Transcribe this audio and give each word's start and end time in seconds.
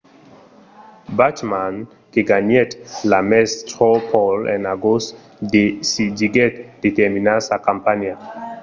bachmann 1.17 1.75
que 2.11 2.21
ganhèt 2.29 2.71
l'ames 3.09 3.49
straw 3.61 3.95
poll 4.09 4.37
en 4.55 4.61
agost 4.75 5.07
decidiguèt 5.53 6.53
de 6.81 6.89
terminar 6.99 7.39
sa 7.47 7.55
campanha 7.67 8.13